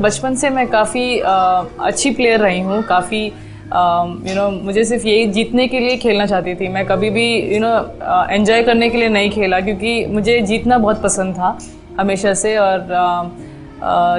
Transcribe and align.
बचपन 0.00 0.34
से 0.34 0.50
मैं 0.50 0.66
काफ़ी 0.68 1.18
अच्छी 1.18 2.10
प्लेयर 2.10 2.40
रही 2.40 2.60
हूँ, 2.60 2.82
काफ़ी 2.82 3.24
यू 3.24 4.34
नो 4.34 4.48
मुझे 4.62 4.84
सिर्फ़ 4.84 5.06
यही 5.06 5.26
जीतने 5.28 5.66
के 5.68 5.80
लिए 5.80 5.96
खेलना 5.96 6.26
चाहती 6.26 6.54
थी। 6.54 6.68
मैं 6.68 6.84
कभी 6.86 7.10
भी 7.10 7.26
यू 7.54 7.60
नो 7.60 7.74
एंजॉय 8.30 8.62
करने 8.62 8.88
के 8.90 8.98
लिए 8.98 9.08
नहीं 9.08 9.30
खेला 9.30 9.60
क्योंकि 9.60 10.04
मुझे 10.06 10.40
जीतना 10.42 10.78
बहुत 10.78 11.02
पसंद 11.02 11.34
था 11.34 11.58
हमेशा 12.00 12.34
से 12.34 12.56
और 12.58 12.86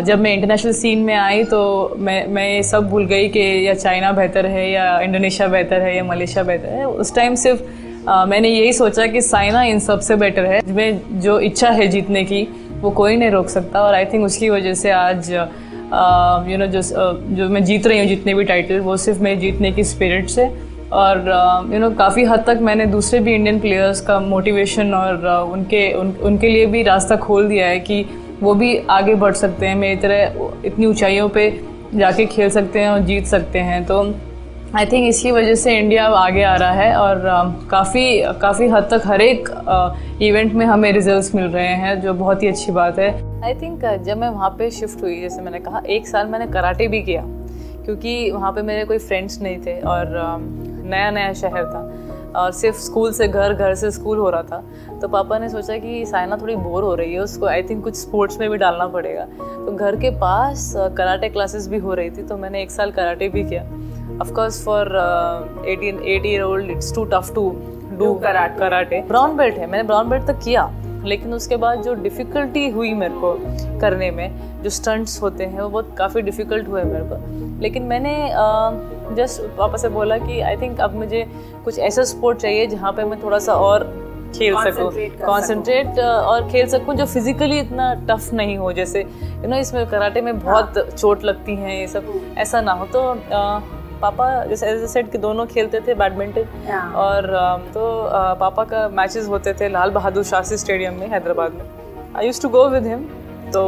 जब 0.05 0.20
मैं 0.20 0.34
इंटरनेशनल 0.34 0.71
सीन 0.73 0.99
में 0.99 1.13
आई 1.16 1.44
तो 1.44 1.62
मैं 2.00 2.25
मैं 2.27 2.48
ये 2.48 2.61
सब 2.63 2.88
भूल 2.89 3.05
गई 3.05 3.27
कि 3.29 3.41
या 3.68 3.73
चाइना 3.73 4.11
बेहतर 4.11 4.45
है 4.45 4.70
या 4.71 5.00
इंडोनेशिया 5.02 5.48
बेहतर 5.48 5.82
है 5.82 5.95
या 5.98 6.04
मलेशिया 6.04 6.43
बेहतर 6.43 6.70
है। 6.70 6.86
उस 6.86 7.13
टाइम 7.16 7.36
सिर्फ़ 7.36 7.61
मैंने 8.29 8.50
यही 8.50 8.71
सोचा 8.73 9.05
कि 9.07 9.21
साइना 9.21 9.63
इन 9.63 9.79
सबसे 9.79 10.16
बेटर 10.16 10.45
है। 10.45 10.61
मैं 10.68 11.20
जो 11.21 11.39
इच्छा 11.39 11.70
है 11.70 11.88
जीतने 11.88 12.23
की, 12.23 12.41
वो 12.82 12.89
कोई 12.91 13.18
नहीं 13.18 13.29
रोक 13.32 13.50
सकता 13.50 13.82
और 13.82 13.93
आई 13.93 14.05
थिंक 14.05 14.25
उसकी 14.25 14.49
वजह 14.49 14.73
से 14.73 14.91
आज 14.91 15.32
यू 15.94 16.58
नो 16.58 16.66
जो 16.66 16.81
जो 17.36 17.48
मैं 17.50 17.63
जीत 17.63 17.88
रही 17.88 17.99
हूँ 17.99 18.08
जितने 18.08 18.34
भी 18.34 18.44
टाइटल 18.44 18.80
वो 18.80 18.98
सिर्फ़ 18.98 19.22
मेरे 19.22 19.40
जीतने 19.41 19.72
की 19.72 19.84
स्पिरिट 19.84 20.30
से 20.30 20.45
और 20.94 21.18
यू 21.73 21.80
नो 21.80 21.90
काफ़ी 21.95 22.23
हद 22.23 22.44
तक 22.48 22.59
मैंने 22.62 22.86
दूसरे 22.86 23.20
भी 23.20 23.34
इंडियन 23.36 23.59
प्लेयर्स 23.59 24.02
का 24.02 24.20
मोटिवेशन 24.20 24.94
और 24.94 25.18
uh, 25.18 25.54
उनके 25.54 25.94
उन, 25.94 26.12
उनके 26.22 26.49
लिए 26.49 26.66
भी 26.66 26.84
रास्ता 26.84 27.16
खोल 27.16 27.48
दिया 27.48 27.68
है 27.68 27.80
कि 27.80 28.05
वो 28.41 28.54
भी 28.54 28.77
आगे 28.90 29.16
बढ़ 29.16 29.34
सकते 29.34 29.68
हैं 29.68 29.76
मेरी 29.76 29.96
तरह 30.02 30.66
इतनी 30.66 30.85
ऊंचाइयों 30.85 31.30
पे 31.30 31.49
जाके 31.96 32.26
खेल 32.26 32.49
सकते 32.49 32.80
हैं 32.80 32.90
और 32.90 32.99
जीत 32.99 33.26
सकते 33.26 33.60
हैं। 33.60 33.84
तो 33.85 34.04
आई 34.75 34.85
थिंक 34.85 35.07
इसकी 35.07 35.31
वजह 35.31 35.55
से 35.55 35.77
इंडिया 35.77 36.05
आगे 36.07 36.43
आ 36.43 36.55
रहा 36.55 36.71
है 36.71 36.95
और 36.95 37.21
काफ़ी 37.71 38.03
काफ़ी 38.41 38.67
हद 38.67 38.88
तक 38.91 39.02
हर 39.05 39.21
एक 39.21 39.49
इवेंट 40.21 40.53
में 40.53 40.66
हमें 40.66 40.91
रिजल्ट्स 40.93 41.34
मिल 41.35 41.45
रहे 41.45 41.73
हैं, 41.75 41.99
जो 42.02 42.13
बहुत 42.13 42.43
ही 42.43 42.48
अच्छी 42.48 42.71
बात 42.71 42.99
है। 42.99 43.09
आई 43.43 43.53
थिंक 43.53 43.85
जब 44.05 44.17
मैं 44.17 44.29
वहाँ 44.29 44.49
पे 44.59 44.70
शिफ्ट 44.71 45.03
हुई, 45.03 45.20
जैसे 45.21 45.41
मैंने 45.41 45.59
कहा, 45.59 45.81
एक 45.88 46.07
साल 46.07 46.27
मैंने 46.27 46.48
कराटे 46.48 46.87
भी 46.87 47.01
किया, 47.01 47.23
क्योंकि 47.85 48.31
वहाँ 48.31 48.51
पे 48.51 48.62
मेरे 48.62 48.85
कोई 48.85 48.98
फ्रेंड्स 48.99 49.41
नहीं 49.41 49.57
थे 49.57 49.79
और 49.81 50.15
नया 50.85 51.12
नया 51.12 51.34
शहर 51.34 51.65
था। 51.65 51.81
और 52.35 52.51
सिर्फ़ 52.51 52.77
स्कूल 52.77 53.12
से 53.12 53.27
घर 53.27 53.54
घर 53.54 53.76
से 53.76 53.91
स्कूल 53.91 54.18
हो 54.18 54.29
रहा 54.29 54.43
था। 54.43 54.63
तो 55.01 55.07
पापा 55.07 55.37
ने 55.37 55.49
सोचा 55.49 55.77
कि 55.77 56.05
साइना 56.05 56.37
थोड़ी 56.37 56.55
बोर 56.55 56.84
हो 56.84 56.96
रही 56.96 57.13
है 57.13 57.20
उसको 57.20 57.46
आई 57.46 57.63
थिंक 57.63 57.84
कुछ 57.84 57.96
स्पोर्ट्स 57.96 58.40
में 58.40 58.49
भी 58.49 58.57
डालना 58.57 58.87
पड़ेगा। 58.87 59.26
तो 59.26 59.76
घर 59.76 59.96
के 59.96 60.10
पास 60.10 60.74
कराटे 60.77 61.29
क्लासेस 61.29 61.68
भी 61.68 61.77
हो 61.77 61.93
रही 61.93 62.09
थी 62.09 62.24
तो 62.24 62.37
मैंने 62.37 62.62
एक 62.62 62.71
साल 62.71 62.91
कराटे 62.91 63.29
भी 63.29 63.43
किया। 63.43 63.65
Uh, 64.22 64.28
18 64.28 66.00
8 66.06 66.25
year 66.25 66.41
old 66.46 66.69
it's 66.69 66.90
too 66.96 67.06
tough 67.12 67.29
to 67.35 67.44
do 68.00 68.09
karate 68.22 68.59
karate 68.59 69.02
brown 69.07 69.35
belt 69.38 69.56
है 69.56 69.68
मैंने 69.68 69.84
ब्राउन 69.84 70.09
बेल्ट 70.09 70.25
तक 70.28 70.40
किया। 70.44 70.63
लेकिन 71.06 71.34
उसके 71.34 71.56
बाद 71.57 71.81
जो 71.84 71.94
डिफ़िकल्टी 71.94 72.68
हुई 72.69 72.94
मेरे 72.94 73.13
को 73.22 73.34
करने 73.81 74.09
में 74.12 74.62
जो 74.63 74.69
स्टंट्स 74.69 75.22
होते 75.22 75.46
हैं 75.46 75.62
वो 75.62 75.69
बहुत 75.69 75.96
काफ़ी 75.97 76.22
डिफ़िकल्ट 76.22 76.68
हुए 76.68 76.84
मेरे 76.84 77.06
को। 77.06 77.59
लेकिन 77.62 77.84
मैंने 77.84 78.16
जस्ट 79.16 79.41
पापा 79.58 79.78
से 79.78 79.90
बोला 79.90 80.18
कि 80.18 80.40
आई 80.41 80.58
थिंक 80.58 80.80
अब 80.81 80.96
मुझे 80.96 81.25
कुछ 81.63 81.80
ऐसा 81.80 82.03
स्पोर्ट 82.03 82.38
चाहिए 82.38 82.68
जहाँ 82.68 82.91
पे 82.91 83.03
मैं 83.03 83.22
थोड़ा 83.24 83.40
सा 83.40 83.53
और 83.56 83.84
खेल 84.35 84.56
सकूँ। 84.63 84.91
कॉन्सेंट्रेट 85.25 86.00
और 86.00 86.47
खेल 86.50 86.68
सकूँ 86.69 86.96
जो 86.96 87.06
फिजिकली 87.06 87.59
इतना 87.59 87.94
टफ 88.09 88.31
नहीं 88.34 88.58
हो 88.58 88.72
जैसे 88.74 89.02
यू 89.02 89.47
नो 89.47 89.58
इसमें 89.58 89.86
कराटे 89.90 90.22
में 90.22 90.38
बहुत 90.40 90.78
हाँ। 90.78 90.86
चोट 90.88 91.24
लगती 91.24 91.56
हैं 91.56 91.80
ये 91.80 91.88
सब 91.88 92.13
ऐसा 92.38 92.62
ना 92.62 92.72
हो। 92.72 92.86
तो 92.86 93.02
पापा 94.02 94.28
जैसे 94.46 94.68
एज 94.68 94.85
सेट 94.90 95.12
कि 95.12 95.18
दोनों 95.18 95.46
खेलते 95.47 95.80
थे 95.88 95.94
बैडमिंटन 95.96 96.94
और 96.97 97.28
तो 97.74 97.84
पापा 98.40 98.63
का 98.63 98.88
मैचेस 98.91 99.28
होते 99.28 99.53
थे 99.53 99.69
लाल 99.69 99.91
बहादुर 99.91 100.24
शास्त्री 100.25 100.58
स्टेडियम 100.58 101.00
में 101.00 101.08
हैदराबाद 101.09 101.53
में। 101.53 101.63
I 102.16 102.25
use 102.25 102.41
to 102.41 102.50
go 102.50 102.68
with 102.69 102.88
him 102.88 103.03
तो 103.52 103.66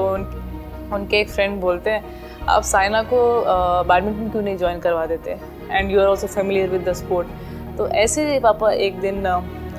उनके 0.96 1.20
एक 1.20 1.30
फ्रेंड 1.30 1.60
बोलते 1.62 1.90
हैं 1.90 2.46
आप 2.50 2.64
साइना 2.64 3.02
को 3.04 3.20
बैडमिंटन 3.84 4.30
क्यों 4.30 4.42
नहीं 4.44 4.58
ज्वाइन 4.58 4.80
करवा 4.80 5.06
देते? 5.06 5.38
And 5.72 5.92
you 5.92 6.00
are 6.02 6.08
also 6.08 6.28
familiar 6.28 6.70
with 6.70 6.88
the 6.90 6.94
sport 6.94 7.28
तो 7.78 7.88
ऐसे 7.90 8.40
पापा 8.40 8.72
एक 8.72 9.00
दिन 9.02 9.24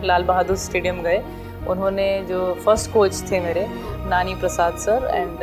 लाल 0.04 0.22
बहादुर 0.24 0.56
स्टेडियम 0.58 1.02
गए। 1.02 1.22
उन्होंने 1.68 2.06
जो 2.28 2.52
फ़र्स्ट 2.64 2.92
कोच 2.92 3.22
थे 3.30 3.40
मेरे 3.40 3.66
Nani 4.08 4.34
Prasad 4.34 4.76
sir 4.78 5.08
and 5.14 5.38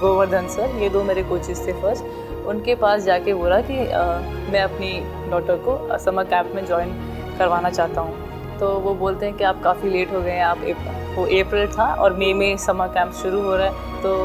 Govardhan 0.00 0.46
sir 0.48 0.76
ये 0.82 0.88
दो 0.88 1.02
मेरे 1.04 1.22
कोचेस 1.22 1.66
थे 1.66 1.72
फ़र्स्ट 1.82 2.04
उनके 2.48 2.74
पास 2.74 3.02
जाके 3.02 3.34
बोला 3.34 3.60
कि 3.60 3.78
आ, 3.86 4.02
मैं 4.52 4.60
अपनी 4.60 4.90
डॉटर 5.30 5.56
को 5.66 5.98
समर 5.98 6.24
कैंप 6.24 6.52
में 6.54 6.64
ज्वाइन 6.66 6.92
करवाना 7.38 7.70
चाहता 7.70 8.00
हूँ। 8.00 8.58
तो 8.58 8.68
वो 8.80 8.94
बोलते 8.94 9.26
हैं 9.26 9.36
कि 9.36 9.44
आप 9.44 9.62
काफ़ी 9.62 9.90
लेट 9.90 10.12
हो 10.12 10.20
गए 10.20 10.30
हैं 10.30 10.44
आप 10.44 10.64
वो 11.16 11.24
अप्रैल 11.40 11.68
था 11.68 11.92
और 11.94 12.16
मई 12.16 12.32
में 12.32 12.56
समर 12.58 12.88
कैंप 12.88 13.12
शुरू 13.12 13.40
हो 13.42 13.56
रहा 13.56 13.66
है 13.66 14.02
तो 14.02 14.16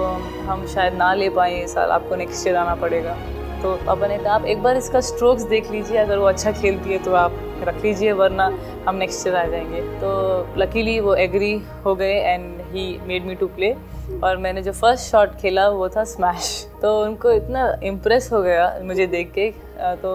हम 0.48 0.66
शायद 0.74 0.94
ना 0.94 1.14
ले 1.14 1.30
पाए 1.30 1.60
इस 1.64 1.74
साल 1.74 1.92
आपको 1.92 2.16
नेक्स्ट 2.16 2.48
ईयर 2.48 2.56
आना 2.56 2.76
पड़ेगा। 2.82 3.16
तो 3.64 3.76
पापा 3.86 4.08
ने 4.08 4.18
कहा, 4.18 4.34
आप 4.34 4.46
एक 4.46 4.62
बार 4.64 4.78
इसका 4.78 5.00
स्ट्रोक्स 5.02 5.44
देख 5.50 5.70
लीजिए, 5.72 5.98
अगर 5.98 6.18
वो 6.18 6.26
अच्छा 6.28 6.52
खेलती 6.52 6.92
है 6.92 6.98
तो 7.04 7.14
आप 7.16 7.36
रख 7.64 7.82
लीजिए, 7.84 8.12
वरना 8.12 8.46
हम 8.88 8.96
नेक्स्ट 8.96 9.28
ईयर 9.28 9.36
आ 9.36 9.46
जाएँगे. 9.48 9.82
तो 10.00 10.60
लकीली 10.60 11.00
वो 11.00 11.14
एग्री 11.16 11.54
हो 11.86 11.96
गए 11.96 12.14
and 12.14 12.62
he 12.72 12.86
made 13.08 13.26
me 13.26 13.36
to 13.36 13.48
play 13.48 13.74
और 14.24 14.38
मैंने 14.38 14.62
जो 14.64 14.72
फ़र्स्ट 14.72 15.12
शॉट 15.12 15.36
खेला 15.36 15.68
वो 15.70 15.90
था 15.90 16.04
स्मैश 16.06 16.50
तो 16.82 16.90
उनको 17.04 17.32
इतना 17.32 17.62
इम्प्रेस 17.84 18.32
हो 18.34 18.42
गया 18.42 18.68
मुझे 18.84 19.08
देख 19.08 19.32
के 19.32 19.50
तो 20.02 20.14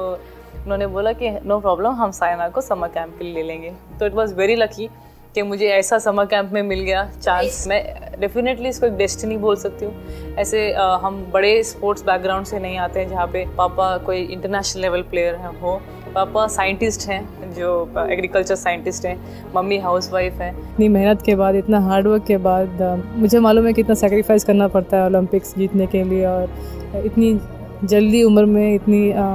उन्होंने 0.57 0.87
बोला 0.87 1.13
कि 1.13 1.31
नो 1.45 1.59
प्रॉब्लम 1.61 1.95
हम 1.95 2.11
साइना 2.11 2.49
को 2.49 2.61
समर 2.61 2.89
कैंप 2.89 3.19
के 3.19 3.25
लिए 3.25 3.35
ले 3.35 3.43
लेंगे. 3.43 3.71
तो 3.99 4.07
इट 4.07 4.15
वॉज़ 4.15 4.35
वेरी 4.35 4.57
लकी 4.57 4.89
कि 5.39 5.43
मुझे 5.43 5.67
ऐसा 5.71 5.99
समर 6.01 6.25
कैंप 6.27 6.53
में 6.53 6.63
मिल 6.63 6.81
गया 6.81 7.03
चांस 7.23 7.67
मैं 7.69 7.83
डेफिनेटली 8.21 8.69
इसको 8.69 8.87
एक 8.87 8.97
डेस्टिनी 8.97 9.37
बोल 9.37 9.57
सकती 9.57 9.85
हूँ। 9.85 10.35
ऐसे 10.39 10.73
आ, 10.73 10.97
हम 10.97 11.21
बड़े 11.33 11.63
स्पोर्ट्स 11.65 12.03
बैकग्राउंड 12.05 12.47
से 12.47 12.59
नहीं 12.59 12.79
आते 12.79 13.01
हैं 13.01 13.09
जहाँ 13.09 13.27
पे 13.33 13.45
पापा 13.59 13.97
कोई 14.07 14.23
इंटरनेशनल 14.23 14.83
लेवल 14.83 15.03
प्लेयर 15.11 15.35
हैं 15.35 15.61
हो। 15.61 15.81
पापा 16.15 16.47
साइंटिस्ट 16.49 17.09
हैं 17.09 17.53
जो 17.55 17.71
एग्रीकल्चर 18.11 18.55
साइंटिस्ट 18.55 19.07
हैं। 19.07 19.17
मम्मी 19.55 19.79
हाउस 19.79 20.11
वाइफ 20.13 20.41
हैं। 20.41 20.51
इतनी 20.63 20.89
मेहनत 20.89 21.23
के 21.23 21.35
बाद 21.37 21.55
इतना 21.55 21.81
हार्डवर्क 21.81 22.25
के 22.27 22.37
बाद 22.47 22.83
मुझे 23.17 23.41
मालूम 23.41 23.67
है 23.67 23.73
कि 23.73 23.81
इतना 23.81 23.95
सेक्रीफाइस 23.97 24.45
करना 24.45 24.69
पड़ता 24.69 24.97
है 24.97 25.07
ओलंपिक्स 25.07 25.55
जीतने 25.59 25.87
के 25.87 26.03
लिए 26.05 26.25
और 26.27 27.03
इतनी 27.05 27.39
जल्दी 27.85 28.23
उम्र 28.25 28.45
में 28.47 28.75
इतनी 28.75 29.11
आ, 29.13 29.29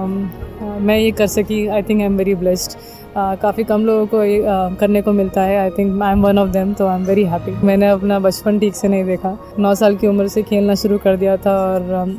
मैं 0.79 0.97
ये 0.97 1.11
कर 1.11 1.27
सकी। 1.29 1.65
I 1.67 1.81
think 1.83 1.99
I 1.99 2.05
am 2.05 2.17
very 2.17 2.35
blessed 2.35 2.77
काफ़ी 3.15 3.63
कम 3.63 3.85
लोगों 3.85 4.05
को 4.07 4.23
ये 4.23 4.41
करने 4.79 5.01
को 5.01 5.11
मिलता 5.13 5.41
है। 5.43 5.57
I 5.59 5.69
think 5.69 6.01
I 6.01 6.11
am 6.11 6.21
one 6.21 6.37
of 6.39 6.49
them 6.49 6.73
तो 6.73 6.87
आई 6.87 6.99
एम 6.99 7.05
वेरी 7.05 7.23
हैप्पी 7.25 7.51
मैंने 7.67 7.87
अपना 7.89 8.19
बचपन 8.19 8.59
ठीक 8.59 8.75
से 8.75 8.87
नहीं 8.87 9.03
देखा। 9.05 9.37
नौ 9.59 9.73
साल 9.75 9.95
की 9.95 10.07
उम्र 10.07 10.27
से 10.27 10.43
खेलना 10.43 10.75
शुरू 10.75 10.97
कर 10.97 11.17
दिया 11.17 11.35
था 11.37 11.57
और 11.63 12.15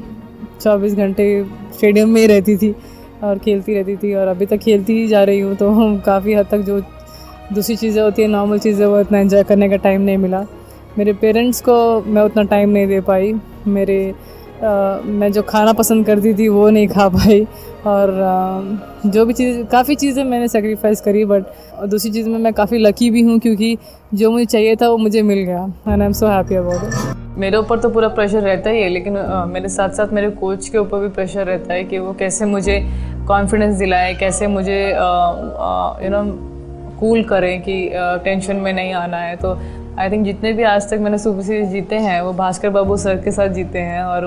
चौबीस 0.63 0.95
घंटे 0.95 1.27
स्टेडियम 1.75 2.09
में 2.09 2.21
ही 2.21 2.27
रहती 2.27 2.57
थी 2.57 2.75
और 3.23 3.39
खेलती 3.39 3.75
रहती 3.75 3.97
थी 3.97 4.15
और 4.15 4.29
अभी 4.29 4.47
तक 4.47 4.59
खेलती 4.59 4.99
ही 4.99 5.07
जा 5.09 5.23
रही 5.25 5.41
हूँ 5.41 5.55
तो 5.57 5.73
काफ़ी 6.07 6.35
हद 6.35 6.47
तक 6.51 6.59
जो 6.61 6.81
दूसरी 7.53 7.77
चीज़ें 7.77 8.03
होती 8.03 8.23
हैं 8.23 8.29
नॉर्मल 8.29 8.59
चीज़ें, 8.59 8.87
वो 8.87 9.01
इतना 9.01 9.19
इन्जॉय 9.21 9.43
करने 9.45 9.69
का 9.69 9.77
टाइम 9.79 10.01
नहीं 10.01 10.19
मिला। 10.19 10.45
मेरे 10.99 11.13
पेरेंट्स 11.15 11.61
को 11.61 11.75
मैं 12.03 12.23
उतना 12.23 12.43
टाइम 12.45 12.71
नहीं 12.71 12.87
दे 12.87 13.01
पाई। 13.01 13.33
मेरे 13.67 14.15
मैं 14.63 15.31
जो 15.33 15.43
खाना 15.43 15.73
पसंद 15.73 16.07
करती 16.07 16.35
थी 16.35 16.49
वो 16.49 16.69
नहीं 16.71 16.89
खा 16.89 17.09
पाई 17.09 17.47
और 17.87 18.11
जो 19.07 19.25
भी 19.27 19.33
चीज़, 19.33 19.63
काफ़ी 19.67 19.95
चीज़ें 19.95 20.23
मैंने 20.25 20.49
सेक्रीफाइस 20.49 21.01
करी 21.01 21.25
बट 21.25 21.45
दूसरी 21.89 22.11
चीज़ 22.11 22.29
में 22.29 22.39
मैं 22.39 22.53
काफ़ी 22.53 22.79
लकी 22.79 23.11
भी 23.11 23.23
हूँ 23.23 23.39
क्योंकि 23.39 23.77
जो 24.15 24.31
मुझे 24.31 24.45
चाहिए 24.47 24.77
था 24.77 24.89
वो 24.89 24.97
मुझे 24.99 25.23
मिल 25.23 25.39
गया 25.41 25.65
and 25.89 26.01
I 26.01 26.07
am 26.07 26.13
so 26.13 26.27
happy 26.27 26.55
about 26.55 26.85
it 26.85 27.39
मेरे 27.39 27.57
ऊपर 27.57 27.79
तो 27.81 27.89
पूरा 27.91 28.09
प्रेशर 28.09 28.43
रहता 28.43 28.71
ही 28.71 28.83
है, 28.83 28.89
लेकिन 28.89 29.17
मेरे 29.49 29.69
साथ 29.69 29.91
साथ 29.91 30.13
मेरे 30.13 30.31
कोच 30.33 30.69
के 30.69 30.79
ऊपर 30.79 30.99
भी 30.99 31.09
प्रेशर 31.11 31.47
रहता 31.47 31.75
है 31.75 31.85
कि 31.85 31.99
वो 31.99 32.13
कैसे 32.13 32.45
मुझे 32.47 32.79
कॉन्फिडेंस 33.29 33.79
दिलाए, 33.79 34.15
कैसे 34.15 34.47
मुझे 34.47 34.81
यू 34.89 36.11
नो 36.11 36.23
कूल 37.01 37.23
करें 37.25 37.61
कि 37.63 37.91
टेंशन 38.25 38.57
में 38.57 38.73
नहीं 38.73 38.93
आना 38.95 39.17
है। 39.17 39.37
तो 39.37 39.55
आई 39.99 40.11
थिंक 40.11 40.25
जितने 40.25 40.53
भी 40.53 40.63
आज 40.63 40.89
तक 40.91 40.99
मैंने 41.01 41.19
सुपर 41.19 41.43
सीरीज़ 41.43 41.69
जीते 41.71 41.97
हैं 41.97 42.21
वो 42.23 42.33
भास्कर 42.33 42.71
बाबू 42.71 42.97
सर 42.97 43.17
के 43.17 43.31
साथ 43.31 43.49
जीते 43.49 43.79
हैं 43.79 44.03
और 44.03 44.25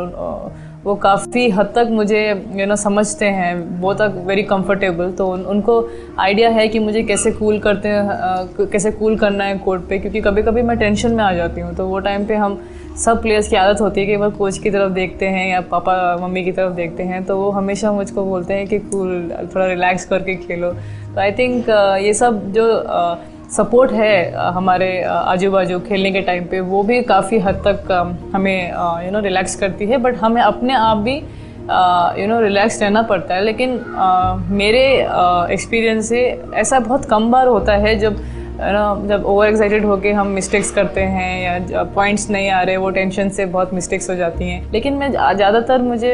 वो 0.84 0.96
काफ़ी 0.96 1.50
हद 1.50 1.72
तक 1.76 1.88
मुझे 1.92 2.20
यू 2.20 2.36
you 2.36 2.58
नो 2.58 2.66
know, 2.66 2.78
समझते 2.78 3.26
हैं 3.26 3.82
बहुत 3.82 4.02
वेरी 4.28 4.44
कंफर्टेबल 4.44 5.12
तो 5.12 5.28
उन, 5.28 5.42
उनको 5.42 5.90
आइडिया 6.20 6.50
है 6.50 6.68
कि 6.68 6.80
मुझे 6.80 7.04
कैसे 7.04 7.32
कूल 7.32 7.60
करते 7.60 7.90
हैं 7.90 8.68
कैसे 8.72 8.92
कूल 8.92 9.18
करना 9.18 9.44
है 9.44 9.58
कोर्ट 9.58 9.82
पे 9.90 10.00
क्योंकि 10.00 10.22
कभी 10.22 10.44
कभी 10.44 10.62
मैं 10.62 10.78
टेंशन 10.78 11.14
में 11.14 11.24
आ 11.24 11.34
जाती 11.34 11.62
हूँ. 11.62 11.76
तो 11.76 11.88
वो 11.88 12.00
टाइम 12.00 12.26
पे 12.26 12.36
हम 12.36 12.60
सब 13.06 13.22
प्लेयर्स 13.22 13.48
की 13.48 13.56
आदत 13.56 13.82
होती 13.82 14.02
है 14.02 14.08
कि 14.08 14.16
वह 14.16 14.30
कोच 14.30 14.58
की 14.58 14.70
तरफ़ 14.72 14.94
देखते 14.94 15.26
हैं 15.28 15.48
या 15.50 15.62
पापा 15.72 16.18
मम्मी 16.22 16.44
की 16.44 16.52
तरफ़ 16.52 16.74
देखते 16.74 17.04
हैं 17.04 17.24
तो 17.24 17.38
वो 17.38 17.50
हमेशा 17.52 17.92
मुझको 17.92 18.24
बोलते 18.26 18.54
हैं 18.54 18.68
कि 18.68 18.80
कूल 18.80 19.32
थोड़ा 19.56 19.66
रिलैक्स 19.66 20.06
करके 20.06 20.36
खेलो. 20.38 20.72
तो 21.14 21.20
आई 21.20 21.32
थिंक 21.32 21.70
ये 22.04 22.14
सब 22.14 22.52
जो 22.52 22.66
सपोर्ट 23.56 23.92
है 23.92 24.14
हमारे 24.54 24.90
आजू 25.04 25.52
बाजू 25.52 25.80
खेलने 25.80 26.12
के 26.12 26.22
टाइम 26.22 26.46
पे 26.46 26.60
वो 26.72 26.82
भी 26.84 27.02
काफ़ी 27.04 27.40
हद 27.40 27.62
तक 27.68 27.92
हमें 28.34 28.72
यू 29.06 29.12
नो 29.12 29.20
रिलैक्स 29.20 29.56
करती 29.56 29.86
है 29.86 29.98
बट 29.98 30.16
हमें 30.18 30.42
अपने 30.42 30.74
आप 30.76 30.98
भी 30.98 31.16
यू 32.22 32.28
नो 32.28 32.40
रिलैक्स 32.42 32.82
रहना 32.82 33.02
पड़ता 33.04 33.36
है 33.36 33.44
लेकिन 33.44 33.78
uh, 33.78 34.52
मेरे 34.52 34.84
एक्सपीरियंस 35.54 36.10
से 36.10 36.24
ऐसा 36.56 36.80
बहुत 36.80 37.06
कम 37.06 37.32
बार 37.32 37.48
होता 37.48 37.76
है 37.78 37.96
जब 38.00 38.20
ना, 38.60 39.08
जब 39.08 39.26
ओवर 39.26 39.48
एक्साइटेड 39.48 39.86
होके 39.86 40.12
हम 40.12 40.28
मिस्टेक्स 40.28 40.72
करते 40.72 41.02
हैं 41.02 41.62
या 41.64 41.84
पॉइंट्स 41.96 42.30
नहीं 42.30 42.50
आ 42.50 42.62
रहे, 42.62 42.78
वो 42.78 42.90
टेंशन 42.92 43.30
से 43.30 43.46
बहुत 43.48 43.74
मिस्टेक्स 43.74 44.10
हो 44.10 44.16
जाती 44.16 44.50
हैं। 44.50 44.72
लेकिन 44.72 44.94
मैं 44.94 45.12
ज़्यादातर 45.12 45.82
मुझे 45.82 46.14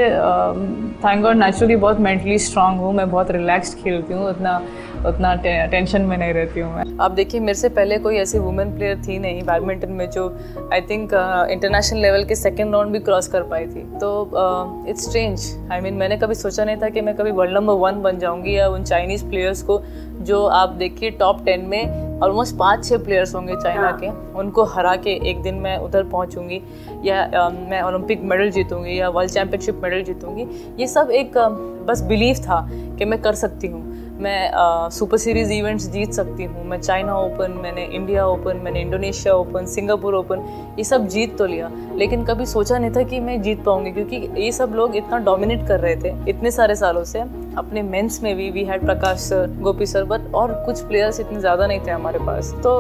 थैंक 1.04 1.22
गॉड 1.24 1.38
नेचुरली 1.38 1.76
बहुत 1.78 2.00
मेंटली 2.00 2.38
स्ट्रांग 2.40 2.80
हूँ, 2.80 2.94
मैं 2.94 3.10
बहुत 3.12 3.32
रिलैक्स्ड 3.32 3.84
खेलती 3.84 4.14
हूँ, 4.14 4.30
उतना 4.30 4.62
उतना 5.08 5.34
टेंशन 5.72 6.02
में 6.02 6.18
नहीं 6.18 6.34
रहती 6.34 6.60
हूँ 6.60 6.76
मैं। 6.76 6.84
आप 7.04 7.12
देखिए, 7.12 7.40
मेरे 7.40 7.54
से 7.54 7.70
पहले 7.70 7.98
कोई 8.00 8.18
ऐसी 8.18 8.40
वुमेन 8.40 8.76
प्लेयर 8.76 9.02
थी 9.08 9.18
नहीं 9.20 9.42
बैडमिंटन 9.44 9.92
में 9.92 10.10
जो 10.10 10.28
आई 10.74 10.82
थिंक 10.82 11.14
इंटरनेशनल 11.52 12.00
लेवल 12.02 12.24
के 12.26 12.36
सेकेंड 12.36 12.74
राउंड 12.74 12.92
भी 12.92 13.00
क्रॉस 13.00 13.28
कर 13.28 13.44
पाई 13.44 13.66
थी। 13.66 13.84
तो 14.00 14.86
इट्स 14.90 15.08
स्ट्रेंज 15.08 15.50
आई 15.72 15.82
मीन 15.82 15.94
मैंने 15.94 16.18
कभी 16.18 16.36
सोचा 16.36 16.66
नहीं 16.66 16.78
था 16.78 16.90
कि 16.90 17.02
मैं 17.02 17.16
कभी 17.16 17.32
वर्ल्ड 17.32 17.54
नंबर 17.54 17.74
वन 17.82 18.02
बन 18.02 18.20
जाऊँगी 18.20 18.58
या 18.58 18.68
उन 18.70 18.84
चाइनीज़ 18.84 19.26
प्लेयर्स 19.26 19.62
को, 19.62 19.82
जो 20.22 20.46
आप 20.46 20.70
देखिए 20.80 21.10
टॉप 21.12 21.44
टेन 21.46 21.66
में 21.68 22.13
ऑलमोस्ट 22.24 22.56
पाँच 22.58 22.86
छः 22.86 22.98
प्लेयर्स 22.98 23.36
होंगे 23.36 23.56
चाइना 23.56 23.82
हाँ। 23.82 23.98
के। 24.00 24.10
उनको 24.40 24.64
हरा 24.64 24.96
के 24.96 25.30
एक 25.30 25.42
दिन 25.42 25.56
मैं 25.56 25.78
उधर 25.78 26.04
पहुंचूँगी 26.04 26.62
या 27.06 27.24
आ, 27.36 27.50
मैं 27.50 27.82
ओलंपिक 27.82 28.22
मेडल 28.22 28.52
जीतूँगी 28.52 29.00
या 29.00 29.10
वर्ल्ड 29.10 29.32
चैम्पियनशिप 29.32 29.82
मेडल 29.84 30.04
जीतूँगी। 30.04 30.46
ये 30.80 30.88
सब 30.88 31.12
एक 31.12 31.38
आ, 31.38 31.50
बस 31.86 32.02
बिलीव 32.02 32.36
था 32.36 32.68
कि 32.98 33.06
मैं 33.06 33.22
कर 33.22 33.36
सकती 33.36 33.68
हूँ। 33.68 33.93
मैं 34.24 34.90
सुपर 34.92 35.18
सीरीज़ 35.18 35.52
इवेंट्स 35.54 35.88
जीत 35.92 36.12
सकती 36.14 36.44
हूँ। 36.44 36.64
मैं 36.66 36.80
चाइना 36.82 37.18
ओपन 37.18 37.52
मैंने 37.64 37.86
इंडिया 37.86 38.26
ओपन 38.28 38.58
मैंने 38.64 38.82
इंडोनेशिया 38.82 39.34
ओपन 39.36 39.66
सिंगापुर 39.68 40.16
ओपन 40.16 40.46
ये 40.78 40.84
सब 40.84 41.08
जीत 41.08 41.38
तो 41.38 41.46
लिया। 41.46 41.70
लेकिन 41.96 42.24
कभी 42.26 42.46
सोचा 42.46 42.78
नहीं 42.78 42.92
था 42.92 43.04
कि 43.04 43.20
मैं 43.20 43.42
जीत 43.42 43.64
पाऊँगी, 43.64 43.92
क्योंकि 43.92 44.16
ये 44.38 44.52
सब 44.52 44.74
लोग 44.76 44.96
इतना 44.96 45.18
डोमिनेट 45.26 45.68
कर 45.68 45.80
रहे 45.80 45.96
थे, 45.96 46.14
इतने 46.30 46.52
सारे 46.52 46.76
सालों 46.76 47.04
से। 47.04 47.20
अपने 47.58 47.82
मेंस 47.84 48.22
में 48.24 48.36
भी 48.36 48.50
we 48.52 48.64
had 48.66 48.86
Prakash 48.86 49.20
sir 49.20 49.56
Gopi 49.62 49.86
sir 49.86 50.04
but 50.06 50.34
और 50.36 50.54
कुछ 50.66 50.82
प्लेयर्स 50.84 51.20
इतने 51.20 51.40
ज़्यादा 51.40 51.68
नहीं 51.68 51.80
थे 51.80 51.92
हमारे 51.92 52.20
पास। 52.22 52.54
तो 52.64 52.80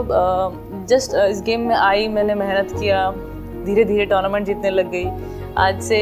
जस्ट 0.89 1.15
इस 1.21 1.41
गेम 1.41 1.67
में 1.67 1.75
आई, 1.75 2.07
मैंने 2.07 2.35
मेहनत 2.35 2.71
किया 2.79 3.09
धीरे 3.65 3.83
धीरे 3.85 4.05
टूर्नामेंट 4.05 4.45
जीतने 4.45 4.69
लग 4.69 4.91
गई। 4.91 5.05
आज 5.57 5.81
से 5.83 5.99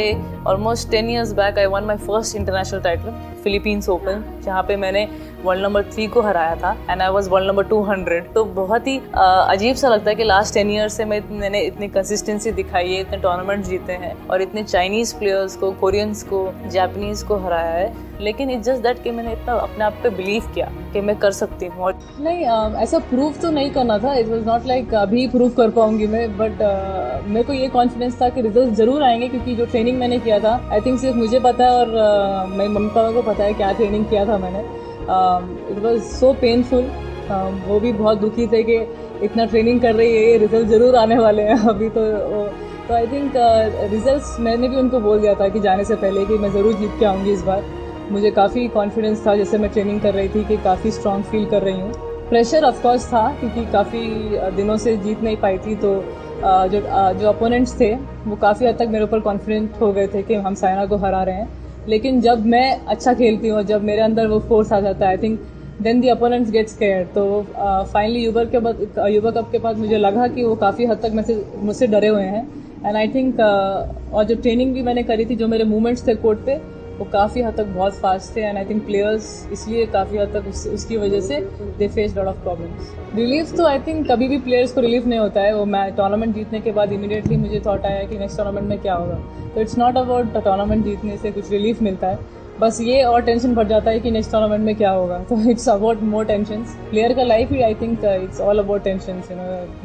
almost 0.47 0.89
ten 0.91 1.09
years 1.09 1.33
back 1.33 1.57
I 1.59 1.65
won 1.67 1.83
my 1.83 1.97
first 1.99 2.35
international 2.35 2.81
title 2.81 3.30
Philippines 3.43 3.89
open 3.89 4.23
जहाँ 4.45 4.63
पे 4.63 4.75
मैंने 4.75 5.07
वर्ल्ड 5.43 5.63
नंबर 5.63 5.83
थ्री 5.83 6.07
को 6.07 6.21
हराया 6.21 6.55
था 6.55 6.75
and 6.89 7.01
I 7.01 7.09
was 7.09 7.29
world 7.29 7.47
number 7.47 7.63
two 7.63 7.81
hundred 7.83 8.31
तो 8.33 8.43
बहुत 8.55 8.87
ही 8.87 8.97
अजीब 9.15 9.75
सा 9.75 9.89
लगता 9.89 10.09
है 10.09 10.15
कि 10.15 10.23
लास्ट 10.23 10.53
टेन 10.53 10.71
ईयर 10.71 10.87
से 10.89 11.05
मैं 11.05 11.21
मैंने 11.31 11.61
इतनी 11.61 11.87
कंसिस्टेंसी 11.89 12.51
दिखाई 12.51 12.93
है 12.93 13.01
इतने 13.01 13.17
टूर्नामेंट 13.17 13.65
जीते 13.65 13.93
हैं, 13.93 14.15
और 14.27 14.41
इतने 14.41 14.63
चाइनीज़ 14.63 15.15
प्लेयर्स 15.15 15.55
को 15.55 15.71
कोरियंस 15.81 16.23
को 16.23 16.47
जापनीज़ 16.71 17.25
को 17.25 17.37
हराया 17.37 17.71
है। 17.71 17.93
लेकिन 18.21 18.49
इट्स 18.49 18.65
जस्ट 18.65 18.83
दैट 18.83 19.01
कि 19.03 19.11
मैंने 19.11 19.31
इतना 19.33 19.53
अपने 19.55 19.83
आप 19.85 19.93
पे 20.03 20.09
बिलीव 20.11 20.43
किया 20.53 20.71
कि 20.93 21.01
मैं 21.01 21.15
कर 21.19 21.31
सकती 21.33 21.65
हूँ 21.67 21.91
नहीं 22.21 22.45
ऐसा 22.83 22.99
प्रूव 23.09 23.33
तो 23.41 23.51
नहीं 23.51 23.69
करना 23.71 23.97
था। 23.99 24.13
इट 24.15 24.27
वॉज़ 24.27 24.45
नॉट 24.45 24.65
लाइक 24.67 24.93
अभी 24.95 25.27
प्रूव 25.27 25.49
कर 25.57 25.69
पाऊँगी 25.71 26.07
मैं 26.07 26.27
बट 26.37 26.61
मेरे 27.27 27.43
को 27.43 27.53
ये 27.53 27.67
कॉन्फिडेंस 27.69 28.21
था 28.21 28.29
कि 28.29 28.41
रिज़ल्ट 28.41 28.73
ज़रूर 28.75 29.03
आएँगे 29.03 29.27
क्योंकि 29.27 29.55
जो 29.55 29.65
ट्रेनिंग 29.65 29.99
मैंने 29.99 30.19
किया 30.19 30.39
था 30.39 30.53
आई 30.71 30.81
थिंक 30.81 30.99
सिर्फ़ 30.99 31.17
मुझे 31.17 31.39
पता 31.41 31.65
है 31.65 31.71
और 31.75 32.47
मेरे 32.49 32.69
मम्मी 32.69 32.89
पापा 32.89 33.11
को 33.11 33.21
पता 33.31 33.43
है 33.43 33.53
क्या 33.53 33.71
ट्रेनिंग 33.73 34.05
किया 34.05 34.25
था 34.25 34.37
मैंने। 34.37 34.59
इट 35.71 35.83
वॉज़ 35.83 36.01
सो 36.09 36.33
पेनफुल 36.41 36.89
वो 37.67 37.79
भी 37.79 37.91
बहुत 37.93 38.17
दुखी 38.19 38.47
थे 38.47 38.63
कि 38.63 38.75
इतना 39.25 39.45
ट्रेनिंग 39.45 39.81
कर 39.81 39.95
रही 39.95 40.15
है, 40.15 40.21
ये 40.21 40.37
रिज़ल्ट 40.37 40.67
ज़रूर 40.69 40.95
आने 40.95 41.17
वाले 41.17 41.41
हैं 41.43 41.57
अभी 41.69 41.89
तो 41.89 42.01
तो 42.87 42.93
आई 42.93 43.07
थिंक 43.07 43.33
रिजल्ट्स 43.91 44.39
मैंने 44.39 44.67
भी 44.69 44.75
उनको 44.75 44.99
बोल 44.99 45.19
दिया 45.19 45.33
था 45.33 45.47
कि 45.49 45.59
जाने 45.59 45.83
से 45.85 45.95
पहले 45.95 46.25
कि 46.25 46.37
मैं 46.37 46.51
ज़रूर 46.51 46.73
जीत 46.73 46.91
के 46.99 47.05
आऊँगी 47.05 47.31
इस 47.31 47.43
बार। 47.43 47.63
मुझे 48.11 48.31
काफ़ी 48.31 48.67
कॉन्फिडेंस 48.69 49.25
था, 49.25 49.35
जैसे 49.35 49.57
मैं 49.57 49.69
ट्रेनिंग 49.71 49.99
कर 50.01 50.13
रही 50.13 50.29
थी, 50.29 50.43
कि 50.45 50.57
काफ़ी 50.63 50.91
स्ट्रॉन्ग 50.91 51.25
फील 51.25 51.45
कर 51.45 51.61
रही 51.63 51.79
हूँ। 51.79 51.91
प्रेशर 52.29 52.63
ऑफकोर्स 52.63 53.07
था, 53.07 53.27
क्योंकि 53.39 53.65
काफ़ी 53.71 54.01
दिनों 54.55 54.77
से 54.77 54.95
जीत 54.97 55.21
नहीं 55.23 55.37
पाई 55.37 55.57
थी 55.57 55.75
तो 55.77 55.93
जो 56.43 56.79
जो 57.19 57.27
अपोनेंट्स 57.29 57.79
थे, 57.79 57.93
वो 58.27 58.35
काफ़ी 58.37 58.65
हद 58.65 58.77
तक 58.77 58.87
मेरे 58.89 59.03
ऊपर 59.03 59.19
कॉन्फिडेंट 59.21 59.81
हो 59.81 59.91
गए 59.93 60.07
थे 60.07 60.21
कि 60.23 60.35
हम 60.35 60.55
साइना 60.55 60.85
को 60.85 60.97
हरा 60.97 61.23
रहे 61.23 61.35
हैं। 61.35 61.49
लेकिन 61.87 62.21
जब 62.21 62.45
मैं 62.45 62.79
अच्छा 62.85 63.13
खेलती 63.13 63.47
हूँ 63.47 63.61
जब 63.63 63.83
मेरे 63.83 64.01
अंदर 64.01 64.27
वो 64.27 64.39
फोर्स 64.49 64.71
आ 64.73 64.79
जाता 64.79 65.05
है 65.05 65.11
I 65.11 65.17
think 65.17 65.39
then 65.81 66.01
the 66.01 66.07
opponents 66.09 66.51
gets 66.51 66.73
care 66.77 67.03
तो 67.15 67.23
फाइनली 67.93 68.23
यूबर 68.23 68.45
के 68.45 68.59
बाद 68.59 68.81
यूबर 69.09 69.31
कप 69.31 69.49
के 69.51 69.59
बाद 69.59 69.77
मुझे 69.77 69.97
लगा 69.97 70.27
कि 70.27 70.43
वो 70.43 70.55
काफ़ी 70.57 70.85
हद 70.85 70.99
तक 71.03 71.11
मुझसे 71.13 71.43
मुझसे 71.59 71.87
डरे 71.87 72.07
हुए 72.07 72.23
हैं। 72.23 72.47
एंड 72.85 72.95
आई 72.95 73.07
थिंक 73.07 73.39
और 73.39 74.23
जो 74.23 74.35
ट्रेनिंग 74.35 74.73
भी 74.73 74.81
मैंने 74.81 75.03
करी 75.03 75.25
थी, 75.25 75.35
जो 75.35 75.47
मेरे 75.47 75.63
मूवमेंट्स 75.63 76.07
थे 76.07 76.15
कोर्ट 76.17 76.39
पे 76.45 76.59
वो 77.01 77.05
काफ़ी 77.11 77.41
हद 77.41 77.55
तक 77.57 77.65
बहुत 77.65 77.93
फास्ट 77.99 78.35
थे 78.35 78.41
एंड 78.41 78.57
आई 78.57 78.65
थिंक 78.65 78.83
प्लेयर्स 78.85 79.27
इसलिए 79.53 79.85
काफ़ी 79.93 80.17
हद 80.17 80.33
तक 80.33 80.47
उस, 80.49 80.65
उसकी 80.67 80.97
वजह 80.97 81.21
से 81.21 81.39
they 81.77 81.87
face 81.87 82.15
lot 82.17 82.27
of 82.27 82.43
problems 82.43 82.91
relief 83.15 83.55
तो 83.57 83.65
आई 83.67 83.79
थिंक 83.87 84.05
कभी 84.11 84.27
भी 84.27 84.37
प्लेयर्स 84.39 84.73
को 84.73 84.81
रिलीफ 84.81 85.05
नहीं 85.05 85.19
होता 85.19 85.41
है। 85.41 85.55
वो 85.55 85.63
मैं 85.65 85.91
टूर्नामेंट 85.95 86.33
जीतने 86.35 86.59
के 86.61 86.71
बाद 86.71 86.91
इमीडिएटली 86.93 87.37
मुझे 87.37 87.61
थॉट 87.65 87.85
आया 87.85 88.03
कि 88.03 88.17
नेक्स्ट 88.17 88.37
टूर्नामेंट 88.37 88.67
में 88.67 88.77
क्या 88.79 88.93
होगा। 88.93 89.15
तो 89.55 89.61
इट्स 89.61 89.77
नॉट 89.77 89.97
अबाउट 89.97 90.33
टूर्नामेंट 90.33 90.83
जीतने 90.85 91.17
से 91.17 91.31
कुछ 91.31 91.49
रिलीफ 91.51 91.81
मिलता 91.81 92.07
है। 92.07 92.19
बस 92.59 92.81
ये 92.81 93.01
और 93.03 93.21
टेंशन 93.21 93.55
बढ़ 93.55 93.67
जाता 93.67 93.91
है 93.91 93.99
कि 93.99 94.11
नेक्स्ट 94.11 94.31
टूर्नामेंट 94.31 94.65
में 94.65 94.75
क्या 94.75 94.91
होगा। 94.91 95.17
तो 95.29 95.39
it's 95.51 95.67
about 95.69 96.01
more 96.03 96.25
tension 96.25 96.63
player 96.89 97.13
का 97.13 97.23
life 97.23 97.51
he 97.51 97.61
I 97.61 97.73
think 97.75 98.03
it's 98.05 98.41
all 98.41 98.59
about 98.59 98.83
tension 98.83 99.21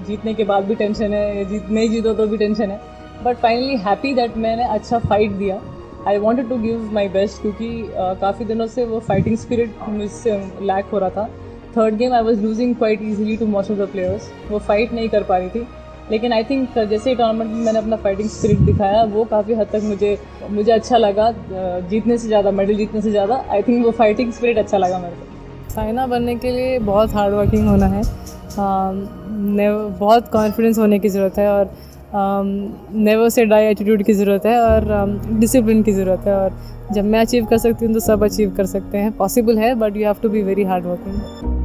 जीतने 0.08 0.34
के 0.34 0.44
बाद 0.44 0.64
भी 0.64 0.74
टेंशन 0.74 1.14
है 1.14 1.44
जीत 1.44 1.70
नहीं 1.70 1.88
जीतो 1.90 2.14
तो 2.14 2.26
भी 2.26 2.36
टेंशन 2.36 2.70
है। 2.70 2.80
बट 3.24 3.36
फाइनली 3.36 3.76
हैप्पी 3.78 4.12
दैट 4.14 4.36
मैंने 4.36 4.64
अच्छा 4.64 4.98
फाइट 4.98 5.30
दिया। 5.32 5.60
I 6.08 6.18
wanted 6.18 6.48
to 6.48 6.56
give 6.58 6.90
my 6.94 7.08
best 7.08 7.40
क्योंकि 7.42 7.68
uh, 7.82 8.20
काफ़ी 8.20 8.44
दिनों 8.44 8.66
से 8.66 8.84
वो 8.84 9.00
फाइटिंग 9.08 9.36
स्पिरिट 9.38 9.88
मुझसे 9.88 10.36
लैक 10.62 10.84
हो 10.92 10.98
रहा 10.98 11.10
था। 11.10 11.28
Third 11.76 11.96
game 11.96 12.12
I 12.14 12.22
was 12.22 12.40
losing 12.42 12.74
quite 12.74 13.02
easily 13.02 13.36
to 13.36 13.46
most 13.46 13.70
of 13.70 13.78
the 13.78 13.88
players 13.92 14.30
वो 14.50 14.58
फाइट 14.60 14.92
नहीं 14.92 15.08
कर 15.08 15.22
पा 15.22 15.36
रही 15.36 15.48
थी। 15.48 15.66
लेकिन 16.10 16.32
आई 16.32 16.44
थिंक 16.44 16.78
जैसे 16.80 17.10
ही 17.10 17.16
टूर्नामेंट 17.16 17.50
में 17.50 17.64
मैंने 17.64 17.78
अपना 17.78 17.96
फाइटिंग 18.02 18.28
स्पिरिट 18.30 18.58
दिखाया 18.66 19.02
वो 19.14 19.24
काफ़ी 19.30 19.54
हद 19.54 19.68
तक 19.72 19.82
मुझे 19.84 20.18
मुझे 20.50 20.72
अच्छा 20.72 20.96
लगा। 20.96 21.30
जीतने 21.90 22.18
से 22.18 22.28
ज़्यादा 22.28 22.50
मेडल 22.50 22.76
जीतने 22.76 23.00
से 23.00 23.10
ज़्यादा 23.10 23.44
आई 23.50 23.62
थिंक 23.62 23.84
वो 23.86 23.90
फाइटिंग 23.92 24.32
स्पिरिट 24.32 24.58
अच्छा 24.58 24.78
लगा 24.78 24.98
मेरे 24.98 25.14
को। 25.14 25.74
साइना 25.74 26.06
बनने 26.06 26.34
के 26.36 26.50
लिए 26.50 26.78
बहुत 26.80 27.14
हार्ड 27.14 27.34
वर्किंग 27.34 27.68
होना 27.68 27.86
है। 27.86 28.02
आ, 28.02 28.92
बहुत 29.98 30.28
कॉन्फिडेंस 30.32 30.78
होने 30.78 30.98
की 30.98 31.08
ज़रूरत 31.08 31.38
है 31.38 31.48
और 31.48 31.70
नेवर 32.14 33.28
से 33.28 33.44
डाई 33.44 33.64
एटीट्यूड 33.64 34.02
की 34.02 34.12
ज़रूरत 34.12 34.46
है 34.46 34.60
और 34.60 34.84
डिसिप्लिन 35.32 35.78
um, 35.78 35.84
की 35.84 35.92
ज़रूरत 35.92 36.26
है 36.26 36.36
और 36.36 36.58
जब 36.92 37.04
मैं 37.04 37.20
अचीव 37.20 37.44
कर 37.44 37.58
सकती 37.58 37.86
हूँ 37.86 37.94
तो 37.94 38.00
सब 38.00 38.24
अचीव 38.24 38.54
कर 38.56 38.66
सकते 38.66 38.98
हैं। 38.98 39.12
पॉसिबल 39.12 39.58
है 39.58 39.74
but 39.74 39.96
you 39.96 40.04
have 40.04 40.16
to 40.22 40.28
be 40.28 40.42
very 40.42 40.64
hard 40.64 40.86
working 40.86 41.55